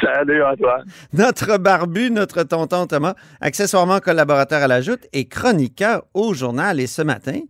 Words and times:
Salut 0.00 0.42
Antoine. 0.42 0.84
Notre 1.12 1.58
barbu, 1.58 2.10
notre 2.10 2.42
tonton 2.44 2.86
Thomas, 2.86 3.14
accessoirement 3.40 4.00
collaborateur 4.00 4.62
à 4.62 4.68
la 4.68 4.80
Joute 4.80 5.06
et 5.12 5.26
chroniqueur 5.26 6.04
au 6.14 6.34
journal. 6.34 6.80
Et 6.80 6.86
ce 6.86 7.02
matin, 7.02 7.40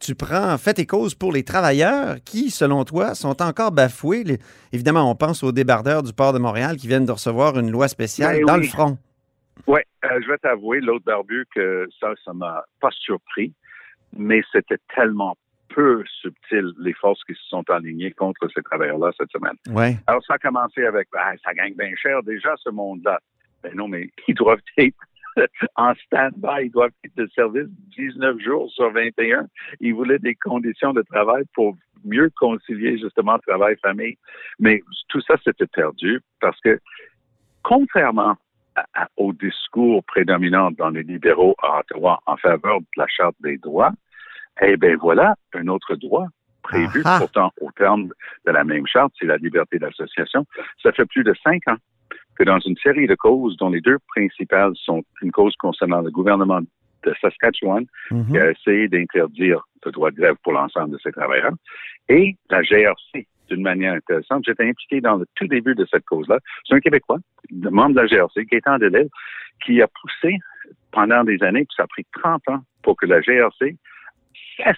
tu 0.00 0.14
prends 0.14 0.56
fait 0.58 0.78
et 0.78 0.86
cause 0.86 1.14
pour 1.14 1.32
les 1.32 1.44
travailleurs 1.44 2.16
qui, 2.24 2.50
selon 2.50 2.84
toi, 2.84 3.14
sont 3.14 3.40
encore 3.42 3.72
bafoués. 3.72 4.24
Les- 4.24 4.38
Évidemment, 4.72 5.10
on 5.10 5.14
pense 5.14 5.42
aux 5.42 5.52
débardeurs 5.52 6.02
du 6.02 6.12
port 6.12 6.32
de 6.32 6.38
Montréal 6.38 6.76
qui 6.76 6.88
viennent 6.88 7.06
de 7.06 7.12
recevoir 7.12 7.58
une 7.58 7.70
loi 7.70 7.88
spéciale 7.88 8.36
Ben 8.38 8.46
dans 8.46 8.54
oui. 8.54 8.62
le 8.62 8.66
front. 8.68 8.98
Oui, 9.66 9.80
je 10.02 10.28
vais 10.30 10.38
t'avouer, 10.38 10.80
l'autre 10.80 11.04
barbu, 11.04 11.46
que 11.54 11.86
ça, 12.00 12.08
ça 12.24 12.32
m'a 12.34 12.64
pas 12.80 12.90
surpris, 12.90 13.52
mais 14.18 14.42
c'était 14.52 14.78
tellement 14.94 15.36
peu 15.74 16.02
subtil, 16.20 16.72
les 16.78 16.92
forces 16.94 17.22
qui 17.24 17.34
se 17.34 17.44
sont 17.48 17.68
alignées 17.70 18.12
contre 18.12 18.48
ces 18.54 18.62
travailleurs-là 18.62 19.10
cette 19.18 19.30
semaine. 19.30 19.56
Ouais. 19.68 19.96
Alors, 20.06 20.24
ça 20.24 20.34
a 20.34 20.38
commencé 20.38 20.84
avec, 20.84 21.08
ah, 21.16 21.32
ça 21.44 21.52
gagne 21.54 21.74
bien 21.74 21.92
cher 21.96 22.22
déjà, 22.22 22.54
ce 22.58 22.70
monde-là. 22.70 23.18
Ben 23.62 23.74
non, 23.74 23.88
mais 23.88 24.10
ils 24.28 24.34
doivent 24.34 24.60
être 24.78 24.96
en 25.74 25.94
stand-by, 26.06 26.66
ils 26.66 26.70
doivent 26.70 26.92
être 27.04 27.16
de 27.16 27.26
service 27.34 27.66
19 27.96 28.38
jours 28.38 28.70
sur 28.70 28.90
21. 28.92 29.46
Ils 29.80 29.92
voulaient 29.94 30.20
des 30.20 30.36
conditions 30.36 30.92
de 30.92 31.02
travail 31.02 31.42
pour 31.54 31.76
mieux 32.04 32.30
concilier 32.38 32.98
justement 32.98 33.38
travail-famille. 33.38 34.16
Mais 34.60 34.82
tout 35.08 35.20
ça, 35.22 35.34
c'était 35.42 35.66
perdu 35.66 36.20
parce 36.40 36.60
que, 36.60 36.78
contrairement 37.62 38.36
à- 38.76 38.86
à- 38.94 39.08
au 39.16 39.32
discours 39.32 40.04
prédominant 40.04 40.70
dans 40.72 40.90
les 40.90 41.02
libéraux 41.02 41.54
à 41.62 41.80
Ottawa 41.80 42.20
en 42.26 42.36
faveur 42.36 42.80
de 42.80 42.86
la 42.96 43.06
Charte 43.08 43.36
des 43.40 43.56
droits, 43.58 43.92
eh 44.62 44.76
bien 44.76 44.96
voilà 44.96 45.34
un 45.54 45.68
autre 45.68 45.96
droit 45.96 46.26
prévu 46.62 47.02
Ah 47.04 47.16
ah. 47.16 47.18
pourtant 47.20 47.52
au 47.60 47.70
terme 47.72 48.08
de 48.46 48.50
la 48.52 48.64
même 48.64 48.86
charte, 48.86 49.12
c'est 49.18 49.26
la 49.26 49.36
liberté 49.36 49.78
d'association. 49.78 50.46
Ça 50.82 50.92
fait 50.92 51.04
plus 51.06 51.22
de 51.24 51.34
cinq 51.42 51.66
ans 51.68 51.76
que 52.36 52.44
dans 52.44 52.58
une 52.60 52.76
série 52.78 53.06
de 53.06 53.14
causes 53.14 53.56
dont 53.58 53.70
les 53.70 53.80
deux 53.80 53.98
principales 54.08 54.72
sont 54.76 55.02
une 55.22 55.30
cause 55.30 55.54
concernant 55.56 56.00
le 56.00 56.10
gouvernement 56.10 56.60
de 57.04 57.14
Saskatchewan 57.20 57.84
Mhm. 58.10 58.26
qui 58.30 58.38
a 58.38 58.50
essayé 58.50 58.88
d'interdire 58.88 59.60
le 59.84 59.92
droit 59.92 60.10
de 60.10 60.16
grève 60.16 60.36
pour 60.42 60.52
l'ensemble 60.52 60.92
de 60.92 60.98
ses 61.02 61.12
travailleurs, 61.12 61.52
et 62.08 62.34
la 62.48 62.62
GRC, 62.62 63.26
d'une 63.50 63.60
manière 63.62 63.92
intéressante. 63.92 64.44
J'étais 64.46 64.66
impliqué 64.66 65.02
dans 65.02 65.16
le 65.16 65.26
tout 65.34 65.46
début 65.46 65.74
de 65.74 65.86
cette 65.90 66.06
cause-là. 66.06 66.38
C'est 66.66 66.74
un 66.74 66.80
Québécois, 66.80 67.18
membre 67.52 67.94
de 67.96 68.00
la 68.00 68.06
GRC, 68.06 68.46
qui 68.46 68.54
est 68.54 68.66
en 68.66 68.78
délai, 68.78 69.06
qui 69.64 69.82
a 69.82 69.86
poussé 70.00 70.38
pendant 70.92 71.22
des 71.24 71.42
années, 71.42 71.66
puis 71.66 71.74
ça 71.76 71.82
a 71.82 71.86
pris 71.86 72.06
30 72.22 72.48
ans 72.48 72.60
pour 72.82 72.96
que 72.96 73.04
la 73.04 73.20
GRC 73.20 73.76
cesse 74.56 74.76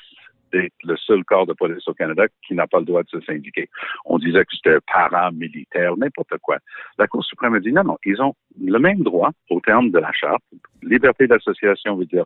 d'être 0.53 0.75
le 0.85 0.97
seul 0.97 1.25
corps 1.25 1.47
de 1.47 1.53
police 1.53 1.87
au 1.89 1.95
Canada 1.95 2.25
qui 2.47 2.55
n'a 2.55 2.67
pas 2.67 2.79
le 2.79 2.85
droit 2.85 3.03
de 3.03 3.09
se 3.09 3.21
syndiquer. 3.23 3.69
On 4.05 4.19
disait 4.19 4.45
que 4.45 4.55
c'était 4.55 4.79
paramilitaire, 4.93 5.97
n'importe 5.97 6.39
quoi. 6.39 6.59
La 6.99 7.07
Cour 7.07 7.25
suprême 7.25 7.55
a 7.55 7.61
dit 7.61 7.73
non, 7.73 7.85
non, 7.85 7.99
ils 8.05 8.21
ont 8.23 8.35
le 8.61 8.79
même 8.79 9.03
droit 9.03 9.31
au 9.51 9.61
terme 9.61 9.91
de 9.91 9.99
la 9.99 10.13
charte. 10.13 10.43
Liberté 10.83 11.27
d'association 11.27 11.97
veut 11.97 12.07
dire 12.07 12.25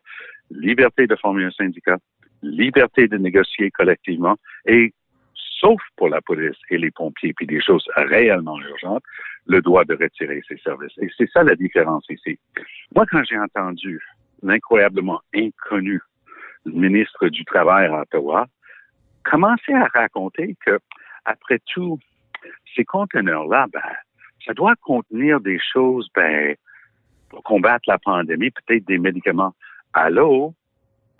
liberté 0.51 1.07
de 1.07 1.17
former 1.17 1.45
un 1.45 1.51
syndicat, 1.51 1.99
liberté 2.43 3.09
de 3.09 3.17
négocier 3.17 3.71
collectivement 3.71 4.37
et 4.67 4.93
sauf 5.61 5.81
pour 5.97 6.09
la 6.09 6.21
police 6.21 6.57
et 6.71 6.79
les 6.79 6.91
pompiers, 6.91 7.35
puis 7.35 7.47
des 7.47 7.61
choses 7.61 7.85
réellement 7.97 8.59
urgentes, 8.61 9.03
le 9.47 9.61
droit 9.61 9.85
de 9.85 9.95
retirer 9.95 10.41
ses 10.49 10.57
services. 10.59 10.97
Et 10.99 11.09
c'est 11.17 11.31
ça 11.31 11.43
la 11.43 11.55
différence 11.55 12.05
ici. 12.09 12.39
Moi, 12.95 13.05
quand 13.11 13.23
j'ai 13.25 13.39
entendu 13.39 14.01
l'incroyablement 14.43 15.21
inconnu 15.35 16.01
ministre 16.67 17.29
du 17.29 17.45
Travail 17.45 17.87
à 17.87 18.03
Ottawa 18.03 18.47
commencer 19.25 19.73
à 19.73 19.87
raconter 19.87 20.57
que, 20.65 20.79
après 21.25 21.61
tout, 21.67 21.99
ces 22.75 22.85
conteneurs-là, 22.85 23.67
ben, 23.73 23.83
ça 24.45 24.55
doit 24.55 24.75
contenir 24.77 25.41
des 25.41 25.61
choses, 25.73 26.09
ben, 26.15 26.57
pour 27.29 27.43
combattre 27.43 27.85
la 27.87 27.99
pandémie, 27.99 28.51
peut-être 28.51 28.87
des 28.87 28.99
médicaments. 28.99 29.55
Allô? 29.93 30.55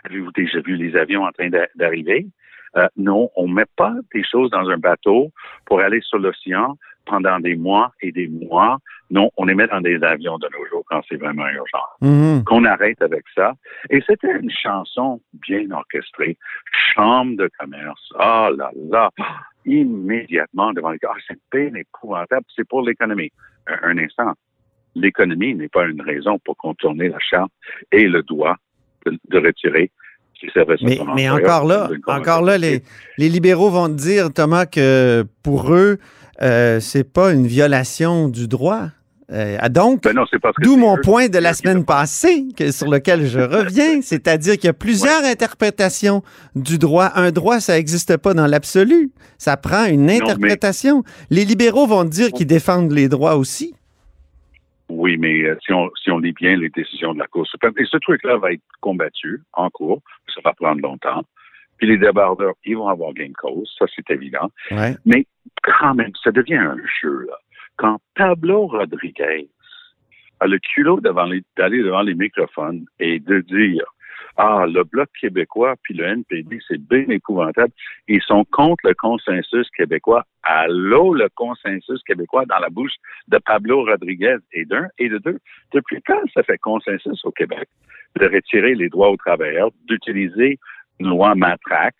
Avez-vous 0.03 0.31
déjà 0.31 0.59
vu 0.61 0.75
les 0.75 0.95
avions 0.95 1.23
en 1.23 1.31
train 1.31 1.49
d'a- 1.49 1.69
d'arriver? 1.75 2.27
Euh, 2.77 2.87
non, 2.95 3.29
on 3.35 3.47
ne 3.47 3.53
met 3.53 3.65
pas 3.75 3.93
des 4.13 4.23
choses 4.23 4.49
dans 4.49 4.69
un 4.69 4.77
bateau 4.77 5.31
pour 5.65 5.81
aller 5.81 6.01
sur 6.01 6.19
l'océan 6.19 6.77
pendant 7.05 7.39
des 7.39 7.55
mois 7.55 7.93
et 8.01 8.11
des 8.11 8.27
mois. 8.27 8.79
Non, 9.11 9.29
on 9.35 9.45
les 9.45 9.53
met 9.53 9.67
dans 9.67 9.81
des 9.81 10.01
avions 10.03 10.37
de 10.37 10.47
nos 10.57 10.65
jours 10.67 10.83
quand 10.87 11.01
c'est 11.07 11.17
vraiment 11.17 11.47
urgent. 11.47 11.83
Mhm. 12.01 12.43
Qu'on 12.45 12.63
arrête 12.63 13.01
avec 13.01 13.25
ça. 13.35 13.53
Et 13.89 14.01
c'était 14.07 14.31
une 14.39 14.49
chanson 14.49 15.21
bien 15.33 15.69
orchestrée. 15.71 16.37
Chambre 16.95 17.35
de 17.37 17.49
commerce. 17.59 18.13
Ah 18.17 18.49
là 18.57 18.71
là. 18.89 19.09
Immédiatement 19.65 20.71
devant 20.71 20.91
les 20.91 20.97
gars. 20.97 21.11
Ah, 21.13 21.19
c'est 21.27 21.39
bien 21.51 21.73
épouvantable. 21.75 22.45
C'est 22.55 22.67
pour 22.67 22.81
l'économie. 22.83 23.31
Un, 23.67 23.91
un 23.91 23.97
instant. 23.97 24.31
L'économie 24.95 25.55
n'est 25.55 25.69
pas 25.69 25.85
une 25.85 26.01
raison 26.01 26.39
pour 26.39 26.55
contourner 26.57 27.09
la 27.09 27.19
charte 27.19 27.51
et 27.91 28.07
le 28.07 28.23
droit 28.23 28.55
de, 29.05 29.17
de 29.29 29.37
retirer 29.37 29.91
Mais, 30.81 30.99
mais 31.15 31.29
encore 31.29 31.65
là, 31.65 31.89
encore 32.07 32.41
là, 32.41 32.57
les 32.57 32.81
libéraux 33.17 33.69
vont 33.69 33.87
te 33.87 33.93
dire, 33.93 34.33
Thomas, 34.33 34.65
que 34.65 35.23
pour 35.43 35.73
eux, 35.73 35.99
euh, 36.41 36.79
c'est 36.79 37.03
pas 37.03 37.33
une 37.33 37.45
violation 37.45 38.27
du 38.27 38.47
droit. 38.47 38.87
Euh, 39.31 39.57
ah, 39.61 39.69
donc, 39.69 40.03
Ben 40.03 40.13
d'où 40.61 40.75
mon 40.75 40.97
eux- 40.97 41.01
point 41.01 41.29
de 41.29 41.37
la 41.37 41.53
semaine 41.53 41.85
passée, 41.85 42.47
que- 42.57 42.71
sur 42.71 42.89
lequel 42.89 43.25
je 43.25 43.39
reviens, 43.39 44.01
c'est-à-dire 44.01 44.55
qu'il 44.55 44.65
y 44.65 44.69
a 44.69 44.73
plusieurs 44.73 45.23
interprétations 45.23 46.21
du 46.55 46.77
droit. 46.77 47.11
Un 47.15 47.31
droit, 47.31 47.59
ça 47.61 47.75
n'existe 47.75 48.17
pas 48.17 48.33
dans 48.33 48.47
l'absolu. 48.47 49.11
Ça 49.37 49.55
prend 49.57 49.85
une 49.85 50.05
mais- 50.05 50.21
interprétation. 50.21 51.03
Les 51.29 51.45
libéraux 51.45 51.87
vont 51.87 52.03
dire 52.03 52.31
qu'ils 52.31 52.47
défendent 52.47 52.91
les 52.91 53.07
droits 53.07 53.35
aussi. 53.35 53.73
Oui, 54.89 55.15
mais 55.17 55.43
euh, 55.43 55.57
si, 55.65 55.71
on, 55.71 55.89
si 56.03 56.11
on 56.11 56.19
lit 56.19 56.33
bien 56.33 56.57
les 56.57 56.67
décisions 56.69 57.13
de 57.13 57.19
la 57.19 57.27
Cour 57.27 57.47
suprême, 57.47 57.71
et 57.77 57.85
ce 57.89 57.95
truc-là 57.97 58.37
va 58.37 58.51
être 58.51 58.61
combattu 58.81 59.41
en 59.53 59.69
cours, 59.69 60.01
ça 60.35 60.41
va 60.43 60.51
prendre 60.53 60.81
longtemps. 60.81 61.23
Puis 61.77 61.87
les 61.87 61.97
débardeurs, 61.97 62.53
ils 62.65 62.75
vont 62.75 62.89
avoir 62.89 63.13
gain 63.13 63.27
de 63.29 63.33
cause, 63.33 63.73
ça 63.79 63.85
c'est 63.95 64.13
évident. 64.13 64.51
Ouais. 64.69 64.95
Mais 65.05 65.25
quand 65.63 65.95
même, 65.95 66.11
ça 66.21 66.31
devient 66.31 66.55
un 66.55 66.75
jeu, 67.01 67.25
là. 67.27 67.35
Quand 67.77 67.99
Pablo 68.15 68.67
Rodriguez 68.67 69.47
a 70.39 70.47
le 70.47 70.59
culot 70.59 70.99
d'aller 70.99 71.83
devant 71.83 72.01
les 72.01 72.15
microphones 72.15 72.85
et 72.99 73.19
de 73.19 73.41
dire 73.41 73.85
Ah, 74.37 74.65
le 74.67 74.83
Bloc 74.83 75.09
québécois 75.19 75.75
puis 75.83 75.93
le 75.93 76.05
NPD, 76.05 76.59
c'est 76.67 76.81
bien 76.81 77.05
épouvantable. 77.09 77.71
Ils 78.07 78.21
sont 78.21 78.43
contre 78.45 78.87
le 78.87 78.93
consensus 78.93 79.69
québécois. 79.71 80.25
Allô, 80.43 81.13
le 81.13 81.29
consensus 81.35 82.01
québécois 82.03 82.45
dans 82.45 82.59
la 82.59 82.69
bouche 82.69 82.95
de 83.27 83.37
Pablo 83.37 83.85
Rodriguez 83.85 84.37
et 84.53 84.65
d'un 84.65 84.87
et 84.97 85.09
de 85.09 85.17
deux. 85.19 85.39
Depuis 85.73 86.01
quand 86.05 86.21
ça 86.33 86.43
fait 86.43 86.57
consensus 86.57 87.23
au 87.23 87.31
Québec 87.31 87.69
de 88.19 88.25
retirer 88.25 88.75
les 88.75 88.89
droits 88.89 89.09
aux 89.09 89.17
travailleurs, 89.17 89.69
d'utiliser 89.87 90.59
une 90.99 91.09
loi 91.09 91.35
matraque, 91.35 91.95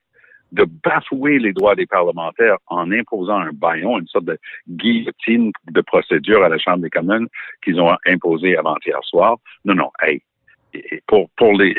de 0.51 0.65
bafouer 0.83 1.39
les 1.39 1.53
droits 1.53 1.75
des 1.75 1.85
parlementaires 1.85 2.57
en 2.67 2.91
imposant 2.91 3.37
un 3.37 3.51
baillon, 3.53 3.99
une 3.99 4.07
sorte 4.07 4.25
de 4.25 4.37
guillotine 4.67 5.51
de 5.69 5.81
procédure 5.81 6.43
à 6.43 6.49
la 6.49 6.57
Chambre 6.57 6.79
des 6.79 6.89
communes 6.89 7.27
qu'ils 7.63 7.79
ont 7.79 7.95
imposé 8.05 8.57
avant-hier 8.57 8.99
soir. 9.03 9.37
Non, 9.65 9.75
non, 9.75 9.91
hey, 10.01 10.21
pour, 11.07 11.29
pour 11.37 11.53
les... 11.53 11.75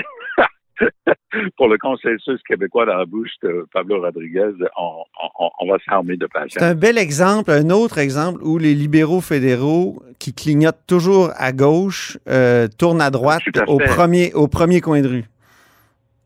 pour 1.56 1.68
le 1.68 1.78
consensus 1.78 2.40
québécois 2.48 2.86
dans 2.86 2.96
la 2.96 3.04
bouche 3.04 3.30
de 3.42 3.66
Pablo 3.72 4.00
Rodriguez, 4.00 4.52
on, 4.76 5.04
on, 5.38 5.50
on 5.60 5.70
va 5.70 5.78
s'armer 5.88 6.16
de 6.16 6.26
C'est 6.26 6.40
patience. 6.40 6.62
un 6.62 6.74
bel 6.74 6.98
exemple, 6.98 7.50
un 7.50 7.70
autre 7.70 7.98
exemple 7.98 8.42
où 8.42 8.58
les 8.58 8.74
libéraux 8.74 9.20
fédéraux 9.20 10.02
qui 10.18 10.34
clignotent 10.34 10.86
toujours 10.86 11.30
à 11.36 11.52
gauche 11.52 12.18
euh, 12.28 12.68
tournent 12.78 13.00
à 13.00 13.10
droite 13.10 13.42
à 13.56 13.68
au 13.68 13.78
premier, 13.78 14.32
au 14.34 14.48
premier 14.48 14.80
coin 14.80 15.00
de 15.02 15.08
rue. 15.08 15.24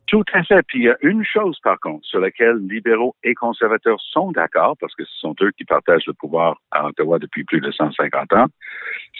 Tout 0.06 0.24
à 0.32 0.42
fait. 0.44 0.62
Puis 0.68 0.78
il 0.80 0.84
y 0.84 0.88
a 0.88 0.96
une 1.02 1.24
chose, 1.24 1.58
par 1.62 1.78
contre, 1.80 2.06
sur 2.06 2.20
laquelle 2.20 2.56
libéraux 2.58 3.16
et 3.24 3.34
conservateurs 3.34 4.00
sont 4.00 4.30
d'accord, 4.30 4.76
parce 4.80 4.94
que 4.94 5.04
ce 5.04 5.18
sont 5.18 5.34
eux 5.42 5.50
qui 5.58 5.64
partagent 5.64 6.06
le 6.06 6.12
pouvoir 6.12 6.60
à 6.70 6.86
Ottawa 6.86 7.18
depuis 7.18 7.42
plus 7.44 7.60
de 7.60 7.70
150 7.72 8.32
ans, 8.34 8.46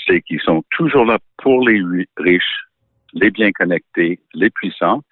c'est 0.06 0.20
qu'ils 0.22 0.40
sont 0.40 0.62
toujours 0.70 1.04
là 1.04 1.18
pour 1.38 1.66
les 1.68 1.80
ri- 1.82 2.08
riches, 2.16 2.66
les 3.14 3.30
bien 3.30 3.50
connectés, 3.50 4.20
les 4.34 4.50
puissants, 4.50 5.02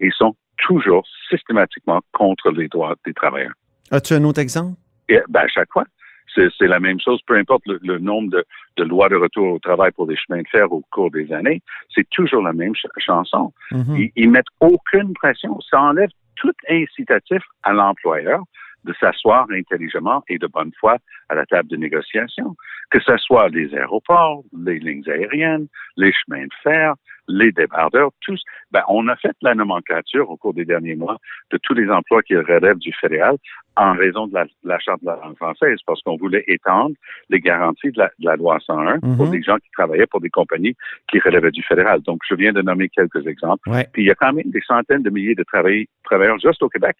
et 0.00 0.10
sont 0.10 0.36
toujours 0.58 1.06
systématiquement 1.30 2.00
contre 2.12 2.50
les 2.50 2.68
droits 2.68 2.94
des 3.06 3.14
travailleurs. 3.14 3.54
As-tu 3.90 4.12
un 4.14 4.24
autre 4.24 4.40
exemple? 4.40 4.76
Et 5.08 5.18
ben, 5.28 5.40
à 5.40 5.48
chaque 5.48 5.70
fois, 5.72 5.84
C'est 6.34 6.66
la 6.66 6.80
même 6.80 6.98
chose, 7.00 7.20
peu 7.26 7.36
importe 7.36 7.66
le, 7.66 7.78
le 7.82 7.98
nombre 7.98 8.30
de, 8.30 8.44
de 8.76 8.84
lois 8.84 9.08
de 9.08 9.16
retour 9.16 9.52
au 9.54 9.58
travail 9.58 9.92
pour 9.92 10.06
les 10.06 10.16
chemins 10.16 10.40
de 10.42 10.48
fer 10.48 10.72
au 10.72 10.82
cours 10.90 11.10
des 11.10 11.32
années, 11.32 11.60
c'est 11.94 12.08
toujours 12.10 12.42
la 12.42 12.52
même 12.52 12.74
ch- 12.74 12.90
chanson. 12.98 13.52
Mhm. 13.70 13.96
Ils, 13.96 14.12
ils 14.16 14.30
mettent 14.30 14.52
aucune 14.60 15.12
pression. 15.14 15.60
Ça 15.60 15.80
enlève 15.80 16.10
tout 16.36 16.54
incitatif 16.68 17.42
à 17.62 17.72
l'employeur 17.72 18.42
de 18.84 18.92
s'asseoir 18.98 19.46
intelligemment 19.52 20.24
et 20.28 20.38
de 20.38 20.46
bonne 20.48 20.72
foi 20.80 20.96
à 21.28 21.34
la 21.36 21.46
table 21.46 21.68
de 21.68 21.76
négociation, 21.76 22.56
que 22.90 22.98
ce 23.00 23.16
soit 23.18 23.48
les 23.48 23.72
aéroports, 23.74 24.42
les 24.64 24.78
lignes 24.80 25.08
aériennes, 25.08 25.68
les 25.96 26.12
chemins 26.12 26.44
de 26.44 26.54
fer, 26.64 26.94
les 27.38 27.52
débardeurs, 27.52 28.10
tous. 28.20 28.42
Ben, 28.70 28.82
on 28.88 29.08
a 29.08 29.16
fait 29.16 29.32
la 29.42 29.54
nomenclature 29.54 30.28
au 30.30 30.36
cours 30.36 30.54
des 30.54 30.64
derniers 30.64 30.94
mois 30.96 31.16
de 31.50 31.58
tous 31.62 31.74
les 31.74 31.88
emplois 31.90 32.22
qui 32.22 32.36
relèvent 32.36 32.78
du 32.78 32.92
fédéral 32.92 33.36
en 33.76 33.92
raison 33.94 34.26
de 34.26 34.34
la, 34.34 34.44
de 34.44 34.50
la 34.64 34.78
charte 34.78 35.00
de 35.02 35.06
la 35.06 35.16
langue 35.16 35.36
française, 35.36 35.78
parce 35.86 36.02
qu'on 36.02 36.16
voulait 36.16 36.44
étendre 36.46 36.94
les 37.30 37.40
garanties 37.40 37.90
de 37.90 37.98
la, 37.98 38.10
de 38.18 38.26
la 38.26 38.36
loi 38.36 38.58
101 38.60 39.00
pour 39.00 39.26
Mhm. 39.26 39.30
des 39.30 39.42
gens 39.42 39.56
qui 39.56 39.70
travaillaient 39.70 40.06
pour 40.06 40.20
des 40.20 40.28
compagnies 40.30 40.76
qui 41.10 41.18
relevaient 41.20 41.50
du 41.50 41.62
fédéral. 41.62 42.00
Donc, 42.02 42.20
je 42.28 42.34
viens 42.34 42.52
de 42.52 42.60
nommer 42.62 42.88
quelques 42.90 43.26
exemples. 43.26 43.68
Ouais. 43.70 43.86
Puis 43.92 44.02
il 44.02 44.06
y 44.06 44.10
a 44.10 44.14
quand 44.14 44.32
même 44.34 44.50
des 44.50 44.60
centaines 44.66 45.02
de 45.02 45.10
milliers 45.10 45.34
de 45.34 45.42
travail- 45.44 45.86
travailleurs 46.04 46.38
juste 46.38 46.62
au 46.62 46.68
Québec 46.68 46.96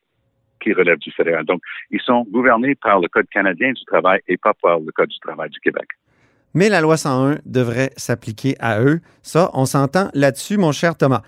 qui 0.61 0.73
relèvent 0.73 0.99
du 0.99 1.11
fédéral. 1.11 1.45
Donc, 1.45 1.61
ils 1.91 2.01
sont 2.01 2.25
gouvernés 2.31 2.75
par 2.77 3.01
le 3.01 3.09
Code 3.09 3.27
canadien 3.29 3.73
du 3.73 3.85
travail 3.85 4.21
et 4.29 4.37
pas 4.37 4.55
par 4.63 4.79
le 4.79 4.93
Code 4.93 5.09
du 5.09 5.19
travail 5.19 5.51
du 5.51 5.59
Québec. 5.61 5.89
Mais 6.55 6.69
la 6.69 6.81
loi 6.83 6.97
101 6.97 7.39
devrait 7.47 7.93
s'appliquer 7.97 8.57
à 8.61 8.81
eux. 8.83 9.01
Ça, 9.23 9.51
on 9.55 9.65
s'entend 9.65 10.11
là-dessus, 10.15 10.59
mon 10.59 10.73
cher 10.73 10.97
Thomas. 10.97 11.23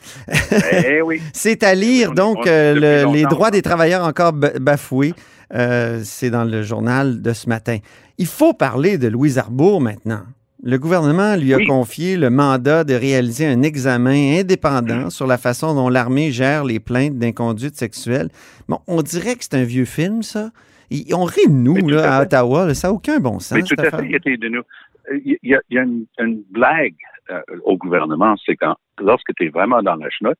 eh 0.87 1.01
oui. 1.03 1.21
C'est 1.33 1.63
à 1.63 1.75
lire, 1.75 2.11
On- 2.11 2.15
donc, 2.15 2.39
on- 2.41 2.47
euh, 2.49 3.05
le- 3.07 3.13
les 3.13 3.23
droits 3.25 3.51
des 3.51 3.63
travailleurs 3.63 4.05
encore 4.05 4.33
ba- 4.33 4.59
bafoués. 4.61 5.15
Euh, 5.55 6.01
C'est 6.05 6.31
dans 6.31 6.45
le 6.45 6.63
journal 6.63 7.23
de 7.23 7.33
ce 7.33 7.49
matin. 7.49 7.79
Il 8.19 8.27
faut 8.27 8.53
parler 8.55 8.99
de 8.99 9.09
Louise 9.09 9.39
Arbour 9.39 9.81
maintenant. 9.81 10.23
Le 10.63 10.79
gouvernement 10.79 11.37
lui 11.37 11.53
a 11.53 11.59
Oui. 11.59 11.67
confié 11.67 12.17
le 12.17 12.31
mandat 12.31 12.85
de 12.85 12.95
réaliser 12.95 13.47
un 13.47 13.61
examen 13.63 14.39
indépendant 14.41 15.11
sur 15.11 15.27
la 15.27 15.37
façon 15.37 15.75
dont 15.75 15.91
l'armée 15.91 16.33
gère 16.33 16.65
les 16.65 16.81
plaintes 16.81 17.19
d'inconduite 17.19 17.77
sexuelle. 17.77 18.31
Bon, 18.69 18.79
on 18.87 19.03
dirait 19.03 19.35
que 19.35 19.45
c'est 19.45 19.55
un 19.55 19.65
vieux 19.65 19.85
film, 19.85 20.23
ça. 20.23 20.51
Ils- 20.91 21.15
on 21.15 21.25
rit 21.25 21.49
de 21.49 21.53
nous, 21.53 21.77
là, 21.89 22.17
à. 22.19 22.23
Ottawa. 22.23 22.67
là. 22.67 22.75
Ça 22.75 22.89
n'a 22.89 22.95
aucun 22.95 23.19
bon 23.19 23.41
sens, 23.41 23.53
Mais 23.53 23.61
tout 23.63 23.69
cette 23.71 23.81
à 23.81 23.83
affaire. 23.89 24.01
fait, 24.01 24.07
il 24.09 24.15
était 24.17 24.37
de 24.39 24.49
nous. 24.49 24.63
Il 25.13 25.39
y 25.43 25.55
a, 25.55 25.61
il 25.71 25.75
y 25.77 25.79
a 25.79 25.83
une, 25.83 26.07
une 26.19 26.43
blague 26.51 26.95
euh, 27.31 27.41
au 27.65 27.77
gouvernement, 27.77 28.35
c'est 28.45 28.57
quand, 28.57 28.77
lorsque 29.01 29.35
tu 29.37 29.47
es 29.47 29.49
vraiment 29.49 29.83
dans 29.83 29.97
la 29.97 30.09
chenoute, 30.11 30.39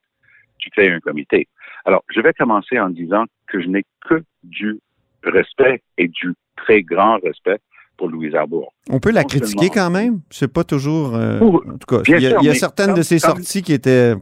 tu 0.57 0.69
crées 0.69 0.91
un 0.91 0.99
comité. 0.99 1.47
Alors, 1.85 2.03
je 2.13 2.21
vais 2.21 2.33
commencer 2.33 2.79
en 2.79 2.89
disant 2.89 3.25
que 3.47 3.61
je 3.61 3.67
n'ai 3.67 3.83
que 4.07 4.23
du 4.43 4.79
respect 5.23 5.81
et 5.97 6.07
du 6.07 6.33
très 6.57 6.81
grand 6.81 7.17
respect 7.23 7.59
pour 7.97 8.09
Louise 8.09 8.35
Arbour. 8.35 8.73
On 8.89 8.99
peut 8.99 9.11
la 9.11 9.21
Non 9.21 9.27
critiquer 9.27 9.69
quand 9.69 9.89
même? 9.89 10.21
C'est 10.29 10.51
pas 10.51 10.63
toujours. 10.63 11.15
euh, 11.15 11.39
en 11.39 11.77
tout 11.77 11.87
cas, 11.87 12.01
il 12.07 12.11
y 12.21 12.25
a, 12.25 12.29
sûr, 12.31 12.39
il 12.41 12.45
y 12.45 12.49
a 12.49 12.51
mais 12.53 12.57
certaines 12.57 12.87
comme- 12.87 12.97
de 12.97 13.01
ses 13.03 13.19
sorties 13.19 13.61
qui 13.61 13.73
étaient. 13.73 14.13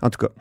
En 0.00 0.10
tout 0.10 0.26
cas. 0.26 0.32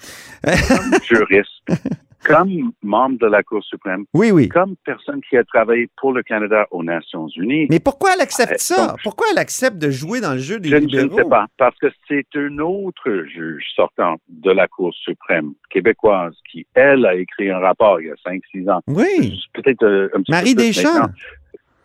comme 0.67 0.99
juriste, 1.03 1.49
comme 2.35 2.71
membre 2.83 3.19
de 3.19 3.27
la 3.27 3.43
Cour 3.43 3.63
suprême, 3.63 4.05
Oui, 4.13 4.31
oui. 4.31 4.49
comme 4.49 4.75
personne 4.85 5.21
qui 5.29 5.37
a 5.37 5.43
travaillé 5.43 5.89
pour 5.97 6.13
le 6.13 6.23
Canada 6.23 6.67
aux 6.71 6.83
Nations 6.83 7.27
Unies, 7.35 7.67
Mais 7.69 7.79
pourquoi 7.79 8.11
elle 8.15 8.21
accepte 8.21 8.53
Euh, 8.53 8.57
ça? 8.57 8.87
donc- 8.87 8.97
Pourquoi 9.03 9.27
elle 9.31 9.37
accepte 9.37 9.77
de 9.77 9.89
jouer 9.89 10.21
dans 10.21 10.33
le 10.33 10.39
jeu 10.39 10.59
des 10.59 10.69
Je, 10.69 10.75
ne- 10.75 10.81
je 10.81 10.85
libéraux? 10.87 11.17
ne 11.17 11.23
sais 11.23 11.29
pas, 11.29 11.47
parce 11.57 11.77
que 11.77 11.87
c'est 12.07 12.27
une 12.35 12.61
autre 12.61 13.25
juge 13.33 13.63
sortant 13.75 14.17
de 14.29 14.51
la 14.51 14.67
Cour 14.67 14.93
suprême 14.93 15.53
québécoise 15.69 16.35
qui, 16.51 16.65
elle, 16.73 17.05
a 17.05 17.15
écrit 17.15 17.49
un 17.49 17.59
rapport 17.59 17.99
il 18.01 18.07
y 18.07 18.11
a 18.11 18.15
5-6 18.25 18.69
ans. 18.69 18.81
Oui. 18.87 19.41
Peut-être 19.53 19.83
euh, 19.83 20.09
un 20.13 20.21
petit 20.21 20.31
Marie 20.31 20.55
peu 20.55 20.61
Deschamps. 20.63 21.09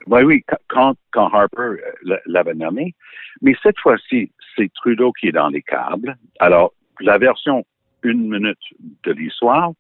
Oui, 0.09 0.23
oui, 0.23 0.45
quand- 0.69 0.95
quand, 1.13 1.27
Harper 1.35 1.63
euh, 2.07 2.17
l'avait 2.27 2.55
nommé. 2.55 2.95
Mais 3.43 3.55
cette 3.63 3.79
fois-ci, 3.81 4.31
c'est 4.55 4.71
Trudeau 4.75 5.13
qui 5.13 5.29
est 5.29 5.33
dans 5.33 5.49
les 5.49 5.63
câbles. 5.63 6.17
Alors, 6.39 6.73
la 7.01 7.19
version 7.19 7.65
une 8.03 8.29
minute 8.29 8.59
de 9.03 9.13
l'histoire, 9.13 9.73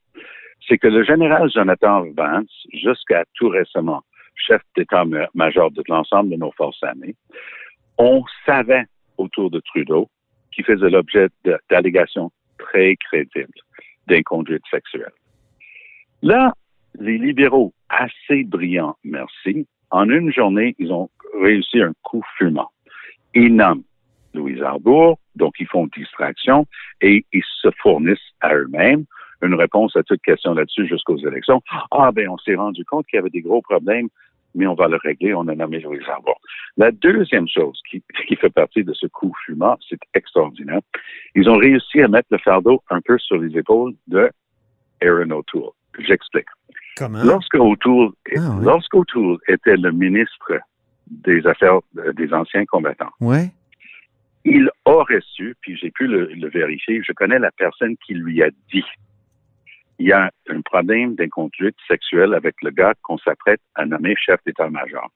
c'est 0.68 0.78
que 0.78 0.88
le 0.88 1.04
général 1.04 1.50
Jonathan 1.50 2.04
Vance, 2.16 2.66
jusqu'à 2.72 3.24
tout 3.34 3.48
récemment, 3.48 4.02
chef 4.34 4.60
d'état-major 4.76 5.70
de 5.70 5.82
l'ensemble 5.88 6.30
de 6.30 6.36
nos 6.36 6.52
forces 6.52 6.82
armées, 6.82 7.14
on 7.98 8.24
savait 8.44 8.84
autour 9.16 9.50
de 9.50 9.60
Trudeau 9.60 10.08
qui 10.52 10.62
faisait 10.62 10.90
l'objet 10.90 11.28
d'allégations 11.70 12.30
très 12.58 12.96
crédibles 12.96 13.60
d'inconduite 14.06 14.62
sexuelle. 14.70 15.12
Là, 16.22 16.52
les 16.98 17.18
libéraux, 17.18 17.72
assez 17.88 18.44
brillants, 18.44 18.96
merci, 19.04 19.66
en 19.90 20.08
une 20.08 20.32
journée, 20.32 20.74
ils 20.78 20.92
ont 20.92 21.10
réussi 21.40 21.80
un 21.80 21.92
coup 22.02 22.22
fumant. 22.36 22.70
Ils 23.34 23.54
nomment 23.54 23.84
Louise 24.34 24.62
Arbour, 24.62 25.18
donc 25.34 25.54
ils 25.58 25.66
font 25.66 25.86
distraction 25.94 26.66
et 27.00 27.24
ils 27.32 27.44
se 27.62 27.68
fournissent 27.82 28.32
à 28.40 28.54
eux-mêmes 28.54 29.04
une 29.42 29.54
réponse 29.54 29.96
à 29.96 30.02
toute 30.02 30.22
question 30.22 30.54
là-dessus 30.54 30.86
jusqu'aux 30.86 31.18
élections. 31.18 31.62
Ah, 31.90 32.10
ben, 32.12 32.28
on 32.28 32.38
s'est 32.38 32.54
rendu 32.54 32.84
compte 32.84 33.06
qu'il 33.06 33.16
y 33.16 33.20
avait 33.20 33.30
des 33.30 33.42
gros 33.42 33.62
problèmes, 33.62 34.08
mais 34.54 34.66
on 34.66 34.74
va 34.74 34.88
le 34.88 34.96
régler, 34.96 35.34
on 35.34 35.46
a 35.48 35.54
nommé 35.54 35.80
Louise 35.80 36.02
Arbour. 36.08 36.40
La 36.76 36.90
deuxième 36.90 37.46
chose 37.48 37.78
qui, 37.90 38.02
qui 38.28 38.36
fait 38.36 38.50
partie 38.50 38.84
de 38.84 38.92
ce 38.94 39.06
coup 39.06 39.32
fumant, 39.44 39.76
c'est 39.88 40.00
extraordinaire. 40.14 40.80
Ils 41.34 41.48
ont 41.48 41.56
réussi 41.58 42.00
à 42.02 42.08
mettre 42.08 42.28
le 42.30 42.38
fardeau 42.38 42.82
un 42.90 43.00
peu 43.00 43.18
sur 43.18 43.36
les 43.38 43.56
épaules 43.58 43.94
de 44.08 44.30
Aaron 45.02 45.30
O'Toole. 45.30 45.70
J'explique. 45.98 46.46
Comment? 46.96 47.22
Lorsque 47.24 47.54
O'Toole, 47.54 48.10
Ah, 48.36 48.40
oui. 48.58 48.64
lorsque 48.64 48.94
O'Toole 48.94 49.36
était 49.48 49.76
le 49.76 49.92
ministre 49.92 50.52
des 51.08 51.46
Affaires 51.46 51.78
euh, 51.98 52.12
des 52.14 52.32
anciens 52.32 52.64
combattants, 52.64 53.10
Ouais. 53.20 53.50
il 54.44 54.70
aurait 54.86 55.20
su, 55.34 55.54
puis 55.60 55.76
j'ai 55.76 55.90
pu 55.90 56.06
le, 56.06 56.26
le 56.32 56.48
vérifier, 56.48 57.02
je 57.06 57.12
connais 57.12 57.38
la 57.38 57.50
personne 57.52 57.96
qui 58.06 58.14
lui 58.14 58.42
a 58.42 58.48
dit 58.72 58.84
il 59.98 60.08
y 60.08 60.12
a 60.12 60.31
un 60.48 60.60
problème 60.60 61.14
d'inconduite 61.14 61.76
sexuelle 61.88 62.34
avec 62.34 62.54
le 62.62 62.70
gars 62.70 62.94
qu'on 63.02 63.19
s'apprête 63.19 63.60
à 63.75 63.87
nommer 63.87 64.14
chef 64.16 64.40
d'état-major. 64.46 65.08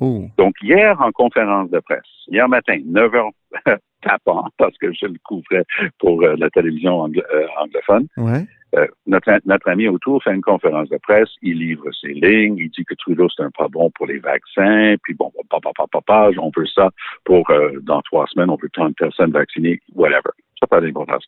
Oh. 0.00 0.26
Donc, 0.36 0.54
hier, 0.62 1.00
en 1.00 1.10
conférence 1.10 1.70
de 1.70 1.80
presse, 1.80 2.06
hier 2.28 2.48
matin, 2.48 2.78
9 2.84 3.14
heures 3.14 3.30
tapant, 4.02 4.44
parce 4.56 4.76
que 4.78 4.92
je 4.92 5.06
le 5.06 5.18
couvrais 5.24 5.64
pour 5.98 6.22
euh, 6.22 6.36
la 6.38 6.48
télévision 6.50 7.08
euh, 7.08 7.46
anglophone, 7.60 8.06
Ouais. 8.16 8.46
euh, 8.76 8.86
notre, 9.06 9.40
notre 9.44 9.68
ami 9.68 9.88
autour 9.88 10.22
fait 10.22 10.32
une 10.32 10.40
conférence 10.40 10.88
de 10.88 10.98
presse, 10.98 11.30
il 11.42 11.58
livre 11.58 11.90
ses 12.00 12.12
lignes, 12.12 12.58
il 12.58 12.70
dit 12.70 12.84
que 12.84 12.94
Trudeau, 12.94 13.26
c'est 13.34 13.42
un 13.42 13.50
pas 13.50 13.66
bon 13.66 13.90
pour 13.90 14.06
les 14.06 14.18
vaccins, 14.18 14.94
puis 15.02 15.14
bon, 15.14 15.32
papa, 15.50 15.70
papa, 15.74 15.86
papa, 15.90 16.30
on 16.38 16.52
veut 16.56 16.66
ça 16.66 16.90
pour, 17.24 17.50
dans 17.82 18.00
trois 18.02 18.26
semaines, 18.28 18.50
on 18.50 18.56
veut 18.56 18.70
30 18.72 18.94
personnes 18.94 19.32
vaccinées, 19.32 19.80
whatever. 19.96 20.30
Ça 20.58 20.66
n'a 20.66 20.68
pas 20.68 20.80
d'importance. 20.80 21.24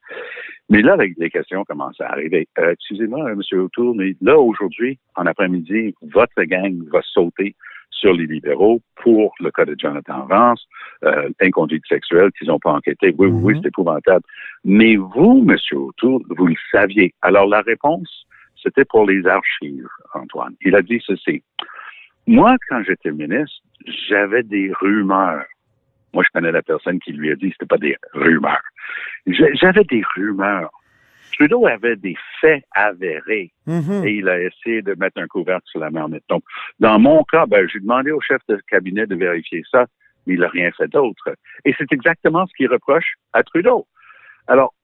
Mais 0.68 0.82
là, 0.82 0.96
les, 0.96 1.30
questions 1.30 1.64
commencent 1.64 2.00
à 2.00 2.10
arriver. 2.10 2.48
Euh, 2.58 2.72
excusez-moi, 2.72 3.24
euh, 3.30 3.34
M. 3.34 3.60
O'Toole, 3.60 3.94
mais 3.96 4.16
là, 4.20 4.38
aujourd'hui, 4.38 4.98
en 5.14 5.26
après-midi, 5.26 5.94
votre 6.02 6.42
gang 6.44 6.82
va 6.92 7.00
sauter 7.02 7.54
sur 7.90 8.12
les 8.12 8.26
libéraux 8.26 8.80
pour 8.96 9.34
le 9.40 9.50
cas 9.50 9.64
de 9.64 9.76
Jonathan 9.78 10.24
Vance, 10.26 10.66
euh, 11.04 11.28
inconduite 11.40 11.84
sexuelle 11.86 12.30
qu'ils 12.38 12.48
n'ont 12.48 12.58
pas 12.58 12.72
enquêté. 12.72 13.14
Oui, 13.18 13.28
oui, 13.28 13.40
oui, 13.42 13.54
Mhm. 13.54 13.60
c'est 13.62 13.68
épouvantable. 13.68 14.24
Mais 14.64 14.96
vous, 14.96 15.44
M. 15.48 15.56
O'Toole, 15.72 16.22
vous 16.30 16.46
le 16.46 16.54
saviez. 16.72 17.12
Alors, 17.22 17.46
la 17.46 17.60
réponse, 17.60 18.26
c'était 18.62 18.84
pour 18.84 19.06
les 19.06 19.26
archives, 19.26 19.88
Antoine. 20.14 20.54
Il 20.62 20.74
a 20.74 20.82
dit 20.82 21.00
ceci. 21.04 21.42
Moi, 22.26 22.56
quand 22.68 22.82
j'étais 22.84 23.10
ministre, 23.12 23.60
j'avais 24.08 24.42
des 24.42 24.72
rumeurs. 24.80 25.44
Moi, 26.12 26.24
je 26.26 26.30
connais 26.32 26.52
la 26.52 26.62
personne 26.62 26.98
qui 26.98 27.12
lui 27.12 27.30
a 27.30 27.36
dit 27.36 27.48
que 27.50 27.54
c'était 27.54 27.66
pas 27.66 27.78
des 27.78 27.96
rumeurs. 28.12 28.62
J'avais 29.26 29.84
des 29.84 30.02
rumeurs. 30.16 30.70
Trudeau 31.32 31.66
avait 31.66 31.96
des 31.96 32.16
faits 32.40 32.64
avérés 32.72 33.52
Mhm. 33.66 34.04
et 34.04 34.14
il 34.16 34.28
a 34.28 34.40
essayé 34.40 34.82
de 34.82 34.94
mettre 34.94 35.20
un 35.20 35.26
couvercle 35.28 35.66
sur 35.66 35.80
la 35.80 35.90
marmite. 35.90 36.24
Donc, 36.28 36.42
dans 36.80 36.98
mon 36.98 37.22
cas, 37.24 37.46
ben, 37.46 37.68
j'ai 37.68 37.78
demandé 37.80 38.10
au 38.10 38.20
chef 38.20 38.40
de 38.48 38.60
cabinet 38.68 39.06
de 39.06 39.14
vérifier 39.14 39.62
ça, 39.70 39.86
mais 40.26 40.34
il 40.34 40.40
n'a 40.40 40.48
rien 40.48 40.70
fait 40.72 40.88
d'autre. 40.88 41.34
Et 41.64 41.74
c'est 41.78 41.92
exactement 41.92 42.46
ce 42.46 42.52
qu'il 42.54 42.68
reproche 42.68 43.14
à 43.32 43.42
Trudeau. 43.44 43.86
Alors, 44.48 44.74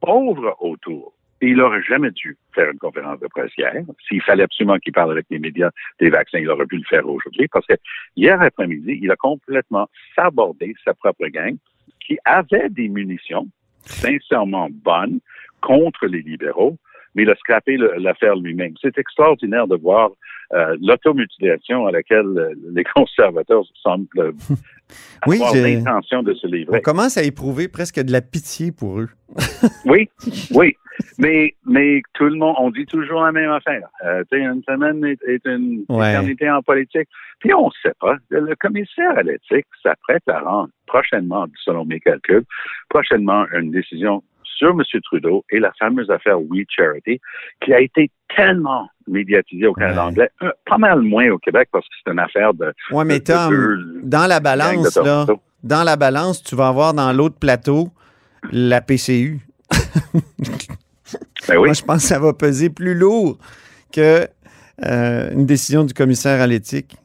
pauvre 0.00 0.56
autour, 0.60 1.12
il 1.48 1.56
n'aurait 1.56 1.82
jamais 1.82 2.10
dû 2.10 2.36
faire 2.54 2.70
une 2.70 2.78
conférence 2.78 3.20
de 3.20 3.26
presse 3.28 3.50
hier. 3.56 3.72
S'il 4.06 4.22
fallait 4.22 4.42
absolument 4.42 4.78
qu'il 4.78 4.92
parle 4.92 5.12
avec 5.12 5.26
les 5.30 5.38
médias 5.38 5.70
des 5.98 6.10
vaccins, 6.10 6.38
il 6.38 6.48
aurait 6.50 6.66
pu 6.66 6.76
le 6.76 6.84
faire 6.84 7.08
aujourd'hui 7.08 7.48
parce 7.48 7.66
que 7.66 7.74
hier 8.16 8.40
après-midi, 8.40 8.98
il 9.02 9.10
a 9.10 9.16
complètement 9.16 9.88
sabordé 10.14 10.74
sa 10.84 10.94
propre 10.94 11.26
gang 11.28 11.56
qui 12.06 12.18
avait 12.24 12.68
des 12.68 12.88
munitions 12.88 13.48
sincèrement 13.84 14.68
bonnes 14.70 15.20
contre 15.60 16.06
les 16.06 16.22
libéraux, 16.22 16.76
mais 17.14 17.22
il 17.22 17.30
a 17.30 17.36
scrappé 17.36 17.76
l'affaire 17.76 18.36
lui-même. 18.36 18.74
C'est 18.80 18.96
extraordinaire 18.98 19.66
de 19.66 19.76
voir 19.76 20.10
euh, 20.52 20.76
l'automutilation 20.80 21.86
à 21.86 21.92
laquelle 21.92 22.26
euh, 22.36 22.54
les 22.72 22.84
conservateurs 22.84 23.64
semblent 23.82 24.08
euh, 24.18 24.32
Oui, 25.26 25.36
avoir 25.36 25.54
l'intention 25.54 26.22
de 26.22 26.34
se 26.34 26.46
On 26.46 26.50
livrer. 26.50 26.82
commence 26.82 27.16
à 27.16 27.22
éprouver 27.22 27.68
presque 27.68 28.00
de 28.00 28.10
la 28.10 28.20
pitié 28.20 28.72
pour 28.72 29.00
eux. 29.00 29.08
Oui, 29.84 30.08
oui. 30.52 30.76
Mais, 31.18 31.54
mais 31.66 32.02
tout 32.14 32.24
le 32.24 32.36
monde, 32.36 32.54
on 32.58 32.70
dit 32.70 32.86
toujours 32.86 33.22
la 33.22 33.32
même 33.32 33.50
affaire. 33.50 33.88
Euh, 34.04 34.22
tu 34.30 34.38
sais, 34.38 34.44
une 34.44 34.62
semaine 34.68 35.04
est, 35.04 35.18
est 35.26 35.44
une 35.46 35.84
Ouais. 35.88 36.10
éternité 36.10 36.50
en 36.50 36.62
politique. 36.62 37.08
Puis 37.40 37.52
on 37.54 37.66
ne 37.66 37.70
sait 37.82 37.94
pas. 38.00 38.16
Le 38.30 38.54
commissaire 38.56 39.16
à 39.16 39.22
l'éthique 39.22 39.66
s'apprête 39.82 40.22
à 40.28 40.40
rendre 40.40 40.68
prochainement, 40.86 41.46
selon 41.64 41.84
mes 41.84 42.00
calculs, 42.00 42.44
prochainement 42.88 43.46
une 43.54 43.70
décision 43.70 44.22
sur 44.44 44.70
M. 44.70 44.82
Trudeau 45.04 45.42
et 45.50 45.58
la 45.58 45.72
fameuse 45.78 46.10
affaire 46.10 46.38
We 46.40 46.64
Charity, 46.68 47.18
qui 47.62 47.72
a 47.72 47.80
été 47.80 48.10
tellement 48.36 48.88
médiatisée 49.08 49.66
au 49.66 49.72
Canada 49.72 50.02
Ouais. 50.02 50.08
anglais, 50.10 50.30
euh, 50.42 50.50
pas 50.66 50.76
mal 50.76 51.00
moins 51.00 51.30
au 51.30 51.38
Québec 51.38 51.68
parce 51.72 51.86
que 51.88 51.94
c'est 52.04 52.12
une 52.12 52.18
affaire 52.18 52.52
de. 52.52 52.72
Ouais, 52.90 53.04
mais 53.06 53.20
de- 53.20 53.24
Tom, 53.24 54.00
dans 54.02 54.26
la 54.26 54.38
balance, 54.40 54.96
là, 54.96 55.24
dans 55.62 55.82
la 55.82 55.96
balance, 55.96 56.42
tu 56.42 56.54
vas 56.56 56.68
avoir 56.68 56.92
dans 56.92 57.10
l'autre 57.12 57.38
plateau 57.38 57.88
la 58.52 58.80
PCU. 58.82 59.38
Ben 61.48 61.56
oui. 61.58 61.66
Moi, 61.68 61.72
je 61.72 61.82
pense 61.82 62.02
que 62.02 62.08
ça 62.08 62.18
va 62.18 62.32
peser 62.32 62.70
plus 62.70 62.94
lourd 62.94 63.38
que 63.92 64.26
euh, 64.84 65.30
une 65.32 65.46
décision 65.46 65.84
du 65.84 65.94
commissaire 65.94 66.40
à 66.40 66.46
l'éthique. 66.46 66.96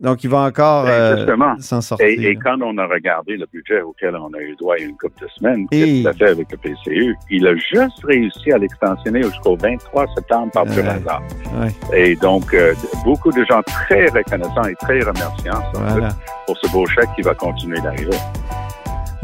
Donc, 0.00 0.24
il 0.24 0.28
va 0.28 0.38
encore 0.40 0.84
Ben, 0.84 0.90
euh, 0.90 1.56
s'en 1.60 1.80
sortir. 1.80 2.06
Et, 2.06 2.14
et 2.14 2.34
quand 2.36 2.60
on 2.60 2.76
a 2.78 2.86
regardé 2.86 3.36
le 3.36 3.46
budget 3.50 3.80
auquel 3.80 4.16
on 4.16 4.34
a 4.34 4.40
eu 4.40 4.56
droit 4.56 4.74
il 4.76 4.82
y 4.82 4.84
a 4.86 4.88
une 4.88 4.96
couple 4.96 5.22
de 5.22 5.28
semaines, 5.28 5.66
Et- 5.70 5.78
qu'est-ce 5.78 5.84
qu'il 5.92 6.08
a 6.08 6.12
fait 6.12 6.30
avec 6.30 6.50
le 6.50 6.58
PCU? 6.58 7.16
Il 7.30 7.46
a 7.46 7.54
juste 7.54 8.04
réussi 8.04 8.50
à 8.52 8.58
l'extensionner 8.58 9.22
jusqu'au 9.22 9.56
23 9.56 10.06
septembre 10.16 10.50
par 10.52 10.64
pur 10.64 10.82
Ouais. 10.82 10.88
hasard. 10.88 11.22
Ouais, 11.60 11.72
Et 11.96 12.16
donc, 12.16 12.52
euh, 12.52 12.74
beaucoup 13.04 13.30
de 13.30 13.44
gens 13.44 13.62
très 13.62 14.06
reconnaissants 14.06 14.64
et 14.64 14.74
très 14.74 14.98
remerciants 15.00 15.62
voilà. 15.74 16.08
pour 16.46 16.58
ce 16.58 16.70
beau 16.72 16.84
chèque 16.86 17.08
qui 17.14 17.22
va 17.22 17.34
continuer 17.34 17.80
d'arriver. 17.80 18.16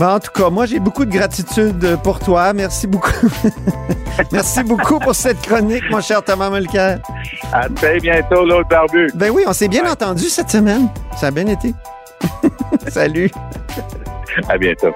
Bon, 0.01 0.07
en 0.15 0.19
tout 0.19 0.31
cas, 0.33 0.49
moi, 0.49 0.65
j'ai 0.65 0.81
beaucoup 0.81 1.05
de 1.05 1.11
gratitude 1.13 1.99
pour 2.03 2.21
toi. 2.21 2.55
Merci 2.55 2.87
beaucoup. 2.87 3.11
Merci 4.33 4.63
beaucoup 4.63 4.99
pour 4.99 5.15
cette 5.15 5.43
chronique, 5.43 5.83
mon 5.91 6.01
cher 6.01 6.23
Thomas 6.25 6.49
Mulcair. 6.49 7.01
À 7.53 7.69
très 7.69 7.99
bientôt, 8.01 8.47
l'autre 8.47 8.71
barbu. 8.71 9.09
Ben 9.15 9.31
oui, 9.31 9.45
on 9.47 9.53
s'est 9.53 9.69
bien 9.69 9.83
Ouais. 9.85 9.91
entendu 9.91 10.25
cette 10.31 10.51
semaine. 10.51 10.89
Ça 11.19 11.27
a 11.27 11.31
bien 11.31 11.47
été. 11.49 11.75
Salut. 12.89 13.31
À 14.49 14.57
bientôt. 14.57 14.95